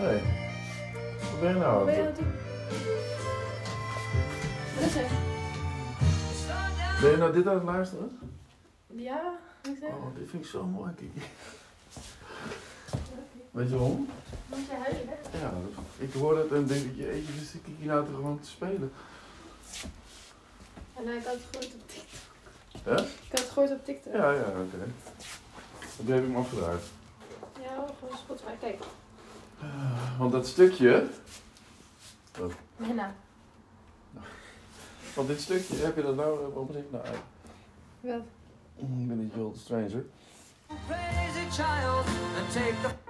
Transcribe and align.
nou 0.00 0.20
Wat 1.30 1.40
ben 1.40 1.56
je 1.56 1.64
aan 1.64 1.88
het 1.88 2.16
doen? 2.16 2.32
Wat 4.74 4.84
is 4.84 4.94
er? 4.96 5.08
Ben 7.00 7.10
je 7.10 7.16
nou 7.16 7.32
dit 7.32 7.46
aan 7.46 7.54
het 7.54 7.64
luisteren? 7.64 8.18
Ja, 8.86 9.38
is 9.62 9.82
er? 9.82 9.88
Oh, 9.88 10.16
dit 10.16 10.30
vind 10.30 10.44
ik 10.44 10.50
zo 10.50 10.64
mooi, 10.64 10.92
Kiki. 10.94 11.22
Weet 13.50 13.68
je 13.68 13.76
waarom? 13.76 14.08
Moet 14.46 14.58
je 14.58 14.74
huilen, 14.74 15.08
hè? 15.08 15.38
Ja, 15.38 15.52
ik 15.98 16.12
hoor 16.12 16.38
het 16.38 16.52
en 16.52 16.66
denk 16.66 16.84
ik, 16.84 16.96
jeetje, 16.96 17.32
is 17.40 17.50
die 17.52 17.60
Kiki 17.60 17.86
nou 17.86 18.06
gewoon 18.06 18.40
te 18.40 18.48
spelen? 18.48 18.92
En 20.96 21.16
ik 21.16 21.24
had 21.24 21.34
het 21.34 21.42
gehoord 21.50 21.74
op 21.74 21.88
TikTok. 21.88 22.20
Hè? 22.82 22.94
Ik 23.02 23.30
had 23.30 23.40
het 23.40 23.50
gehoord 23.50 23.70
op 23.70 23.84
TikTok. 23.84 24.12
Ja, 24.12 24.32
ja, 24.32 24.40
oké. 24.40 24.92
Dan 25.96 26.14
heb 26.14 26.24
ik 26.24 26.30
hem 26.30 26.36
afgedraaid. 26.36 26.82
Ja, 27.62 27.86
gewoon 27.98 28.16
Spotify. 28.16 28.52
Kijk, 28.60 28.82
Want 30.18 30.32
dat 30.32 30.46
stukje, 30.46 31.06
henna. 32.76 33.14
want 35.14 35.28
dit 35.28 35.40
stukje, 35.40 35.76
heb 35.76 35.96
je 35.96 36.02
dat 36.02 36.16
nou, 36.16 36.38
waarom 36.38 36.68
zeg 36.72 36.82
ik 36.82 36.90
nou 36.90 37.04
uit? 37.04 37.18
Wat? 38.00 38.22
Ik 38.76 39.08
ben 39.08 39.18
niet 39.18 39.32
Joel 39.34 39.54
Stranger. 39.58 40.04
Crazy 40.66 41.50
child 41.50 42.06
and 42.38 42.52
take 42.52 42.74
the 42.82 43.08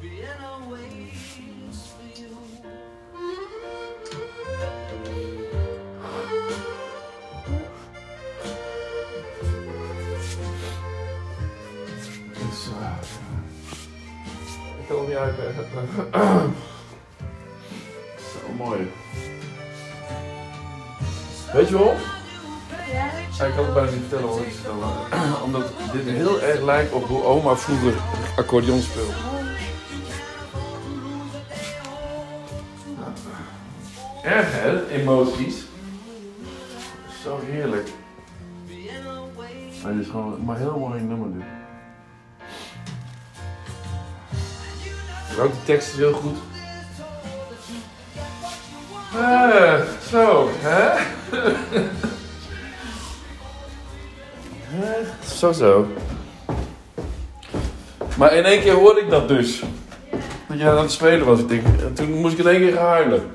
Vienna 0.00 0.48
eh, 12.66 12.90
ik 14.80 14.86
kan 14.88 14.96
hem 14.96 15.06
niet 15.06 15.16
uitleggen. 15.16 15.64
Zo 18.32 18.52
mooi. 18.56 18.90
Weet 21.52 21.68
je? 21.68 21.96
Ja, 23.38 23.44
ik 23.44 23.54
kan 23.54 23.64
het 23.64 23.74
bijna 23.74 23.90
niet 23.90 24.00
vertellen 24.08 24.28
hoor. 24.28 24.44
Omdat 25.44 25.72
dit 25.92 26.04
heel 26.04 26.40
erg 26.40 26.60
lijkt 26.60 26.92
op 26.92 27.04
hoe 27.04 27.24
oma 27.24 27.56
vroeger 27.56 27.94
accordeon 28.36 28.80
speelde. 28.80 29.12
Erg 34.22 34.52
hè, 34.52 34.88
emoties. 34.88 35.64
Zo 37.22 37.38
heerlijk. 37.42 37.88
Dit 39.84 40.00
is 40.00 40.06
gewoon 40.06 40.44
maar 40.44 40.56
heel 40.56 40.78
mooi 40.78 41.00
nummer 41.00 41.32
dit. 41.32 41.57
Ook 45.40 45.52
de 45.52 45.64
tekst 45.64 45.88
is 45.92 45.96
heel 45.96 46.12
goed. 46.12 46.36
Eh, 49.14 49.80
zo, 50.10 50.48
hè? 50.58 51.00
Zo 55.38 55.52
zo. 55.52 55.86
Maar 58.16 58.32
in 58.34 58.44
één 58.44 58.60
keer 58.60 58.72
hoorde 58.72 59.00
ik 59.00 59.10
dat 59.10 59.28
dus. 59.28 59.62
Dat 60.48 60.58
je 60.58 60.68
aan 60.68 60.78
het 60.78 60.92
spelen 60.92 61.26
was. 61.26 61.40
Ik 61.40 61.48
denk, 61.48 61.66
en 61.66 61.94
toen 61.94 62.10
moest 62.10 62.32
ik 62.32 62.38
in 62.38 62.50
één 62.50 62.60
keer 62.60 62.72
gaan 62.72 62.86
huilen. 62.86 63.30